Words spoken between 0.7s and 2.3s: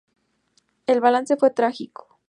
El balance fue trágico.